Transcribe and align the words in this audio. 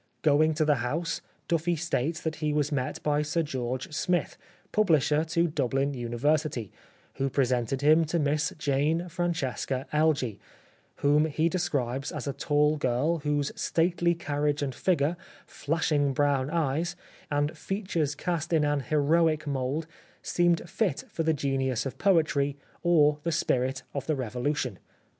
Going 0.23 0.55
to 0.55 0.65
the 0.65 0.77
house 0.81 1.21
Duffy 1.47 1.75
states 1.75 2.21
that 2.21 2.37
he 2.37 2.51
was 2.53 2.71
met 2.71 3.03
by 3.03 3.21
Sir 3.21 3.43
George 3.43 3.93
Smith, 3.93 4.35
publisher 4.71 5.23
to 5.25 5.47
Dublin 5.47 5.93
University, 5.93 6.71
who 7.17 7.29
presented 7.29 7.81
him 7.81 8.05
to 8.05 8.17
Miss 8.17 8.51
Jane 8.57 9.07
Francesca 9.09 9.85
Elgee, 9.93 10.39
whom 11.05 11.25
he 11.25 11.47
describes 11.47 12.11
as 12.11 12.25
a 12.25 12.33
tall 12.33 12.77
girl, 12.77 13.19
whose 13.19 13.51
stately 13.55 14.15
carriage 14.15 14.63
and 14.63 14.73
figure, 14.73 15.17
flashing 15.45 16.13
brown 16.13 16.49
eyes, 16.49 16.95
and 17.29 17.55
features 17.55 18.15
cast 18.15 18.51
in 18.51 18.63
an 18.65 18.79
heroic 18.79 19.45
mould 19.45 19.85
seemed 20.23 20.67
fit 20.67 21.03
for 21.09 21.21
the 21.21 21.31
genius 21.31 21.85
of 21.85 21.99
poetry 21.99 22.57
or 22.81 23.19
the 23.21 23.31
spirit 23.31 23.83
of 23.93 24.07
the 24.07 24.15
revolution." 24.15 24.79